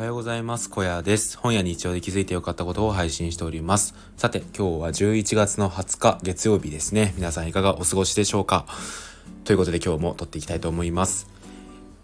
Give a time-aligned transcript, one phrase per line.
[0.00, 0.70] おはようございます。
[0.70, 1.36] 小屋です。
[1.36, 3.94] 本屋日曜で気づいてよかったことを配信しております。
[4.16, 7.12] さて、今日は11月の20日月曜日ですね。
[7.18, 8.64] 皆さんいかがお過ごしでしょうか？
[9.44, 11.28] ということで今日も撮っていきたいと思います。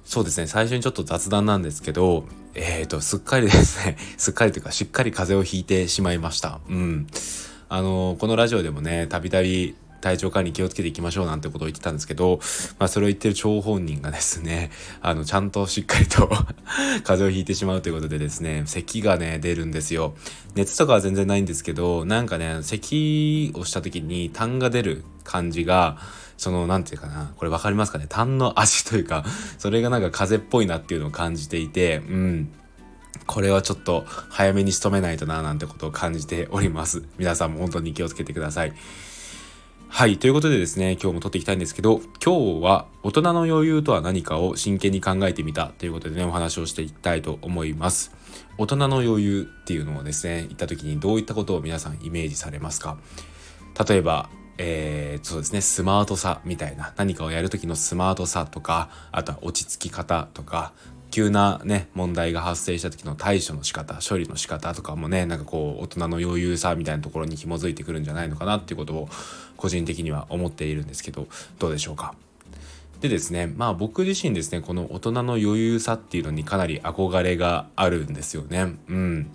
[0.05, 6.61] そうですね、最初にちょっと雑談なんですけど、えーと、すっかりですね、 すっかりというかしっかり風邪をひいてしまいました。
[6.69, 7.07] うん。
[7.71, 9.75] あの、このラジオでもね、たびたび
[10.07, 12.39] 体調管理気をつけていきましょうなんてことを言ってたんですけど、
[12.79, 14.71] まあそれを言ってる張本人がですね、
[15.03, 16.29] あの、ちゃんとしっかりと
[17.03, 20.15] 風邪をひいてしまうということでですね、咳がね、出るんですよ。
[20.55, 25.99] 熱とかは全然ないんですけど、なんかね、咳をした時に痰が出る感じが、
[26.37, 28.07] その、なんていうかな、これわかりますかね？
[28.09, 29.25] 痰の足というか、
[29.59, 32.53] それがなんか風邪っぽいなっていうのを感じていて、うん。
[33.27, 37.03] これはちょっと早めに仕留めないとななんてことを感じております。
[37.19, 38.73] 皆さんも本当に気をつけてください。
[39.89, 40.19] はい。
[40.19, 48.13] ということでですね、今日も撮っていきたいんですけど、今日は大人の余裕とは何かを真剣に考えてみたということでね、お話をしていきたいと思います。
[48.59, 52.99] 大人の余裕っていうのをですね、言った時にどういったことを皆さんイメージされますか？
[53.89, 60.75] 例えば、えー、そうですね、スマートさみたいな、何かをやる時のスマートさとか、あとは落ち着き方とか、
[61.17, 69.09] 急なね、問題が発生した時の対処の仕方、処理の仕方とかもね、なんかこう、大人の余裕さみたいなところに紐づいてくるんじゃないのかなっていうことを、
[69.57, 71.27] 個人的には思っているんですけど、
[71.59, 72.15] どうでしょうか？
[73.01, 78.75] でですね、まあ僕自身ですね、この大人の余裕さっていうのにかなり憧れがあるんですよね。
[78.87, 79.31] うん。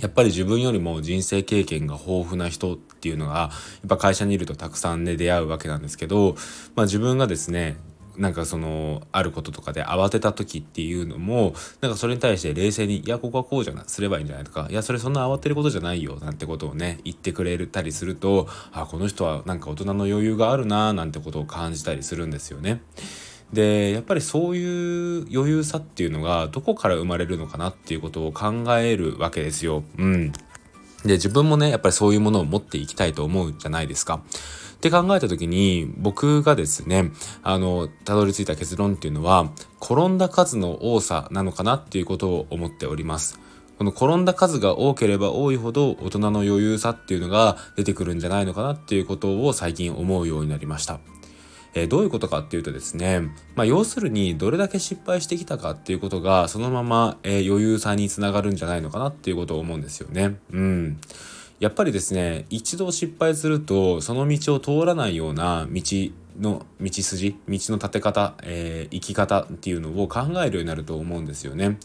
[0.00, 3.50] やっぱり自分よりも人生経験が豊富な人っていうのが、や
[3.86, 6.34] っぱ会社にいるとたくさんね、出会うわけなんですけど、
[6.74, 7.76] まあ自分がですね、
[8.16, 22.82] なんかそのあることとかで慌てた時っていうのもなんかそれに対して冷静に「いやここはこうじゃないすればいいんじゃない?」とか「いやそれそんな慌てることじゃないよ」なんてことをね言ってくれたりするとあこの人はなんか大人の余裕があるななんてことを感じたりするんですよね。
[23.52, 29.84] でやっぱりそういう余裕さっていうのがどこから生まれるのかなっていうことを考えるわけですよ。
[29.98, 30.32] うん。
[31.04, 34.22] で自分もねやっぱりそういうものを持っていきたいと思うじゃないですか。
[34.82, 37.12] って考えた時に僕がですね
[37.44, 43.38] あのたどり着いた結論っていうのは転んだ数の多さなのかなっていうことを思っております。
[43.78, 50.98] この転んだ数が多ければ多いほど大人の余裕さっていうのが出てくるんじゃないのかなっていうことを最近思うようになりました。
[51.74, 53.20] えー、どういうことかっていうとですね、
[53.54, 60.36] まあ、要するにどれだけ失敗してきたかっていうことがそのまま、えー、余裕さにつながるんじゃないのかなっていうことを思うんですよね。
[60.50, 60.98] うん。
[61.62, 65.80] やっぱりですね一度失敗するとその道を通らないような道
[66.40, 71.78] の道筋道の立て方、えー、生き方っていうのを考えるようになると思うんですよね。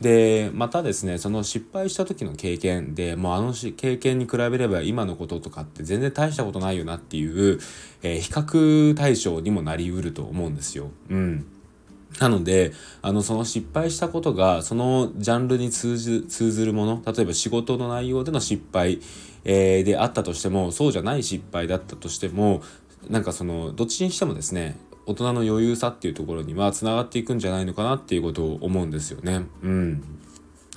[0.00, 7.60] でまたですねその失敗した時の経験でもうあの経験に比べれば今のこととかって全然大したことないよなっていう、
[8.02, 10.90] えー、比較対象にもなりうると思うんですよ。
[11.10, 11.57] うん
[12.20, 19.00] なので、あの、その失敗したことが、そのジャンルに通じ通ずるもの、例えば仕事の内容での失敗、
[19.44, 22.62] えー、であったとしても、そうじゃない失敗だったとしても、
[23.08, 29.46] なんかその、どっちにしてもですね、大人の余裕さっていうところにはつながっていくんじゃないのかなっていうことを思うんですよね。
[29.62, 30.02] うん。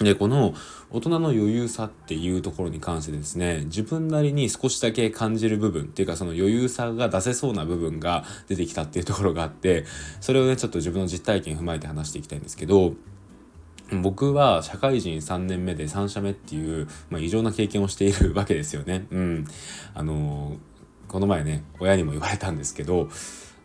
[0.03, 0.53] で、この
[0.89, 9.85] 大人の余裕さっていうところに関してですね、自分なりに少しだけ感じる部分っていうかその余裕さが出せそうな部分が出てきたっていうところがあって、
[10.19, 12.93] それをね、ちょっと自分の実体験踏まえて話していきたいんですけど、
[13.99, 19.05] 僕は社会人3年目で3社目っていう、まあ、異常な経験をしているわけですよね。
[19.11, 19.45] うん。
[19.93, 23.09] あのー、この前ね、親にも言われたんですけど、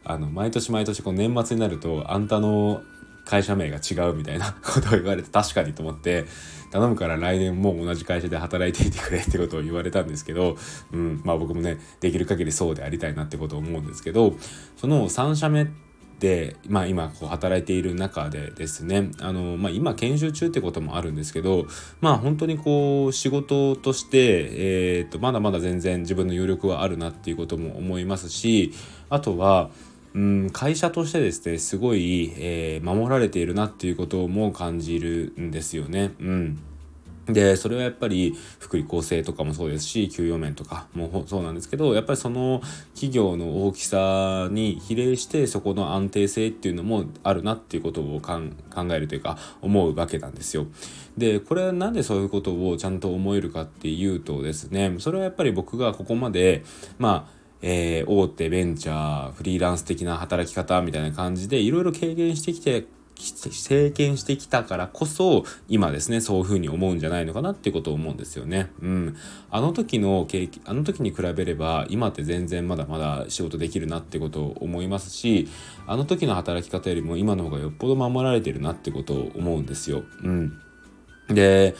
[0.05, 2.83] あの、毎年毎年この年末になると、あんたの
[3.27, 6.25] 会社名が違うみたいな ことを言われて確かにと思って
[6.71, 10.57] 頼むから来年も同じ会社で働いていてくれってことを言われたんですけど、
[10.93, 14.37] うん、まあ僕もねできる限りそうでありたいなってことを思うんですけど
[14.77, 15.69] その3社目
[16.21, 21.67] で、まあ、今こう働いている中でですねあの、まあ、今研修中ってこともあるんですけど
[22.01, 24.49] まあ本当にこう仕事として、
[24.99, 28.73] えー、とまだまだ全然自分の余力はあるなっていうことも思いますし
[29.11, 29.71] あとは
[30.17, 36.13] うん会社としてですねすごい、えー、守られているなっていうことも感じるんですよね。
[36.19, 36.59] うん
[37.27, 42.63] で、それはやっぱり福利厚生とかもそうですし、給与面とかもそうなんですけど、やっぱりその
[42.95, 48.41] 企業の大きさに比例してそこの安定性っていうのもあるなっていうことを考
[48.91, 50.67] えるというか思うわけなんですよ。
[51.19, 56.63] で、これはなんでそういうことをちゃんと思えるかっていうとですね、それはやっぱり僕がここまで、
[56.99, 62.87] まあ、えー、大手ベンチャーフリーランス的な働き方みたいな感じでいろいろ経験してきて
[63.69, 68.71] 経験してきたからこそ今ですねそういうふうに思うんじゃないのかなってことを思うんですよね。
[68.83, 69.17] うん、
[69.51, 75.49] あの時の経験あの時に比べれば今って全然まだまだ仕事できるなってことを思いますし
[75.87, 80.03] あの時の働き方よりも今の方がよっぽど守られてるなってことを思うんですよ。
[80.23, 80.61] うん
[81.29, 81.75] で、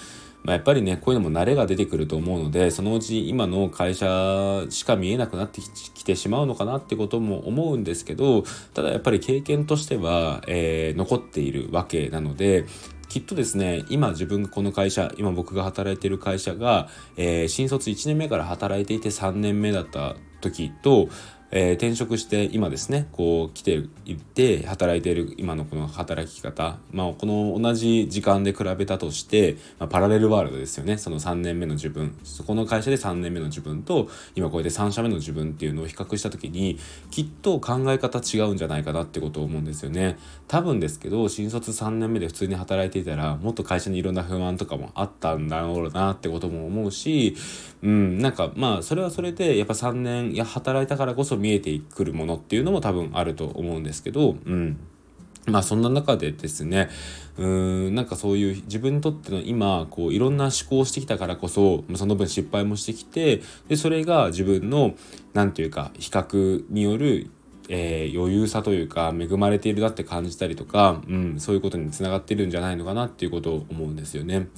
[0.47, 12.65] まあ、やっぱりねこういうのも慣れが出てくると思うのでそのうち今の会社しか見えなくなってきてしまうのかなってことも思うんですけどただやっぱり経験としては、えー、残っているわけなので
[13.09, 21.09] きっとですね今自分がこの会社今僕が働いている会社が、えー、新卒1年目から働いていて3年目だった時と
[21.53, 30.99] えー、転職して今ですねこう来ていて働いている今のこの働き方、まあ、この同じ時間で比べたとして、まあ、パラレルワールドですよね。
[30.99, 32.19] その3年目の自分。
[32.25, 36.79] そこの会社で3年目の自分と今こうやって3社目の自分っていうのを比較した時に
[37.11, 40.19] きっと考え方違うんじゃないかなってことを思うんですよね。
[40.49, 47.37] 多分ですけど新卒3年目で普通に働いていたらもっと会社にいろんな不満とかもあったんだろうなってことも思うし
[47.83, 54.79] うんなんかまあそれはそれでやっぱ3年や働いたからこそ見えてくるものっていうのも多分あると思うんですけど、うん。
[55.47, 56.89] まあそんな中でですね、
[57.37, 64.95] うーん、なんかそういう自分にとっての今、こういろんな思考をしてきたからこそ、その分失敗もしてきて、で、それが自分の、
[65.35, 67.31] なんていうか、比較による
[67.69, 74.49] えー、余裕さというか恵まれているなって感じたりとか、うん、そういうことにつながってるんじゃないのかなっていうことを思うんですよね。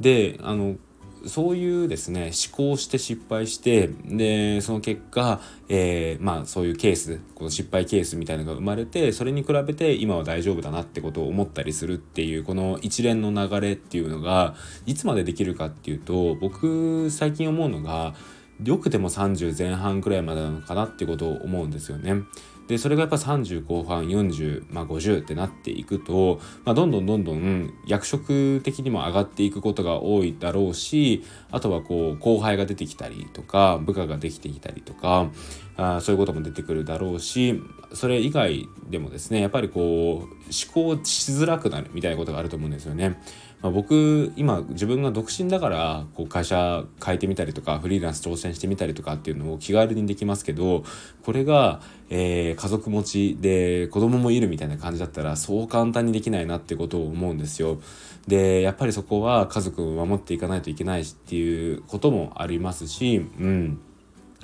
[0.00, 0.76] であの
[1.26, 14.54] そういうですね思考して失敗してでその結果、えー、まあそういうケースこの失敗ケースみたいなのが生まれてそれに比べて今は大丈夫だなってことを思ったりするっていうこの一連の流れっていうのが
[14.86, 18.14] いつまでできるかっていうと僕最近思うのが
[18.62, 22.22] よくても30前半くらいまでなのかなってことを思うんですよね。
[22.66, 35.30] でそれがやっぱ30後半40、まあ、50ってなっていくと、まあ、どんどんどんどん役職的にも上がっていくことが多いだろうしあとはこう後輩が出てきたりとか部下ができてきたりとか
[35.76, 37.60] あそういうことも出てくるだろうし
[37.92, 43.20] それ以外でもですねやっぱりこう思考しづらくなるみたいなことがあると思うんですよね。
[43.64, 50.84] まあ、僕今自分が独身だからこう会社変えてみたりとかフリーランス挑戦してみたりとかっていうのを気軽にできますけど
[51.22, 51.80] これが、
[52.10, 57.80] えー、家族持ちで子供もいるみたいな感じだったらそう簡単にできないなってことを思うんですよ。
[58.28, 63.78] でやっぱりそこは家族を守っていかないといけないしっていうこともありますしうん。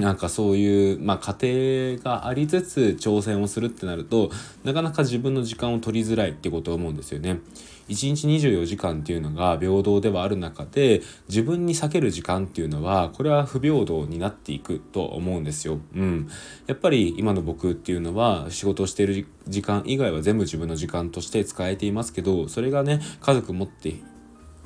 [0.00, 4.31] なんかそういう、まあ、家庭がありつつ挑戦をするってなると
[4.64, 7.41] なかなか自分の時間を取りづらいってことを思うんですよね。
[7.88, 15.81] 1日24時間っていうのが平等ではある中で自分に避ける時間っていうのはこれは不平等になっていくと思うんですよ。
[15.94, 16.29] うん、
[16.69, 23.93] やっぱり今の僕っていうのは仕事をしている時間以外は全部自分の時間として使えていますけどそれがね家族持って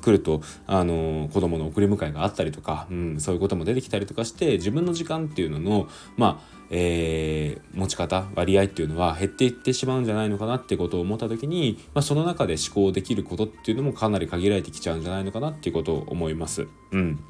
[0.05, 16.67] 来るとあの子供の送り迎えがあったりとか、うん、そういうことも出てきたりとかして自分の時間っていうののまあえー、持ち方割合っていうのは減っていってしまうんじゃないのかなってことを思った時に、まあ、その中で思考できることっていうのもかなり限られてきちゃうんじゃないのかなっていうことを思います。
[16.91, 17.23] うん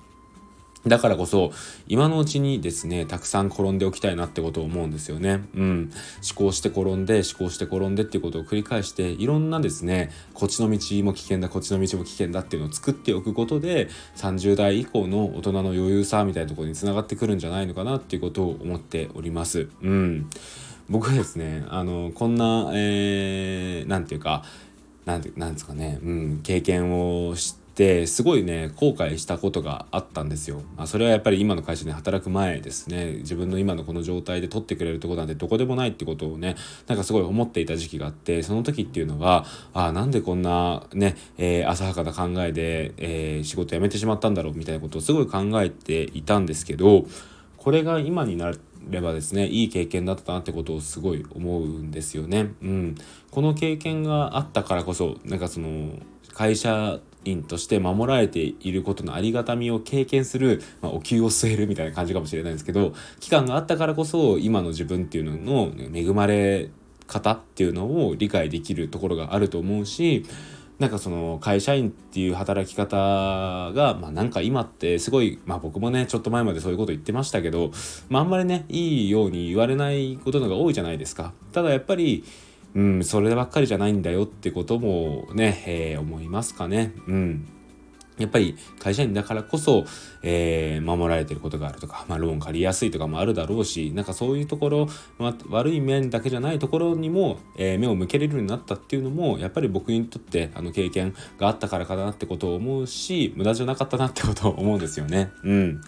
[0.87, 1.51] だからこそ、
[1.87, 5.43] 今のうちにですね、たくさん転んでおきたいなってことを思うんですよね。
[5.55, 5.91] うん。
[6.37, 19.67] 思考して転んで、思考して転んでっていうことを繰り返して、いろんなですね、こっちの道も危険だ、こっちの道も危険だっていうのを作っておくことで、30代以降の大人の余裕さみたいなところにつながってくるんじゃないのかなっていうことを思っております。
[19.81, 20.29] うん。
[20.87, 24.43] 僕はですね、あの、こんな、えー、なんていうか、
[25.05, 30.61] なんて、なんですかね、うん、経験をして、てすごいね後悔したことがあったんですよ。
[30.77, 36.55] まあ、それはやっぱり今の会社で働く前ですね自分の今のこの状態で取ってくれるとこなんてどこでもないってことをね
[36.87, 47.05] なんかすごい思っていた時期があってその時っていうのはあなんでこんなね、えー、浅はかな考えで、えー、仕事辞めてしまったんだろうみたいなことをすごい考えていたんですけど
[47.57, 48.53] これが今にな
[48.89, 52.53] ればですねいい経験だったなってことをすごい思うんですよね。
[52.61, 52.95] うん、
[53.31, 55.93] この経験があったからこそなんかその
[56.35, 66.69] 会社員として守られていることのありがたみを経験する、まあ、お灸を据えるみたいな感じかもしれないですけど期間があったからこそ今の自分っていうのの恵まれ
[67.07, 70.25] 方っていうのを理解できるところがあると思うし
[70.79, 77.71] なんかその会社員っていう働き方が、まあなんか今ってすごい、まあ僕もね、ちょっと前までそういうこと言ってましたけど、
[78.09, 81.31] まああんまりね、いいように言われないことのが多いじゃないですか。
[81.53, 82.25] ただやっぱり、
[82.75, 86.93] うん、そればっかりじゃないんだよってこともね、えー、思いますかね。
[87.07, 87.47] うん。
[88.17, 89.85] やっぱり会社員だからこそ、
[90.23, 105.31] えー、守られてることがあるとか、まあ、ローン借りやすいとかもあるだろうし、なんかそういうところ、まあ、悪い面だけじゃないところにも、えー、目を向けれるようになったっていうのも、やっぱり僕にとってあの経験があったからかなってことを思うし、無駄じゃなかったなってことを思うんですよね。
[105.43, 105.81] うん。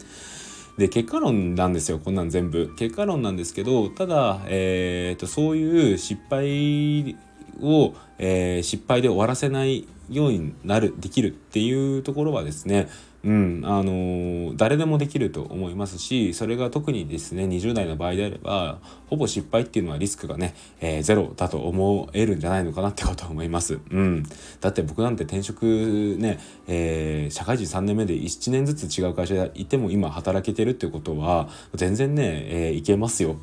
[0.78, 2.74] で結果論なんですよこんなん全部。
[2.78, 7.18] 結果論なんですけどただ、えーと、そういう失敗
[7.62, 12.88] を、えー、失敗で終わらせないようになるできるっていうところはですね
[13.28, 23.80] うんあのー、誰でもできると思いますしそれが特にですね20代の場合であればほぼ失敗っていうのはリスクがね、えー、ゼロだと思えるんじゃないのかなってことは思います。
[23.92, 24.24] うん、
[24.62, 33.36] だって僕なんて転職ね、えー、社会人3年目で1年ずつ違う会社にいても今働けてるってことは全然ね、えー、いけますよ。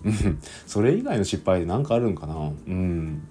[0.66, 3.28] それ以外の失敗で何かあるんかなうん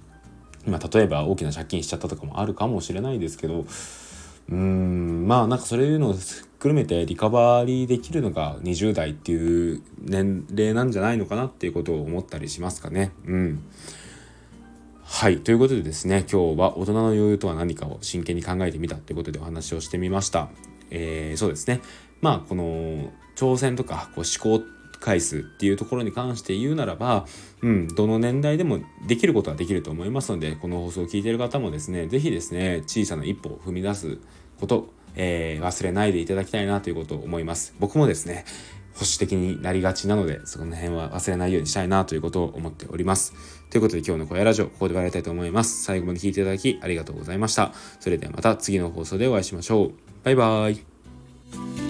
[0.65, 3.65] ま、例えば大きな借金しちゃったとかもあるかもしれないですけど
[4.49, 13.11] うんまあなんかそういうのを含めてリカバリーできるのが20代っていう年齢なんじゃないのかなっていうことを思ったりしますかね。
[13.25, 13.63] うん
[15.05, 15.39] はい。
[15.39, 20.49] ということでですね、今日は大人の余裕とは何かを真剣に考えてみたということでお話をしてみました。
[20.89, 21.81] えー、そうですね。
[22.21, 24.65] まあ、この挑戦とかこう思考
[25.03, 27.25] 回数っていうところに関して言うならば、
[27.61, 34.17] うん、どの年代でもできることはできると思いますので、この放送を聞いている方もですね、是非ですね、小さな一歩を踏み出す
[34.61, 37.75] こと、えー、忘れないでいただきたいなということを思います。
[37.79, 38.45] 僕もですね、
[38.93, 43.33] 保守的になりがちなので、その辺は忘れないようにしたいなということを思っております。
[43.69, 45.83] ということで今日の声ラジオ、ここで終わりたいと思います。
[45.83, 47.73] 最後まで聞いていただきありがとうございました。
[47.99, 49.91] それではまた次の放送でお会いしましょう。
[50.23, 50.79] バイバー
[51.79, 51.82] イ。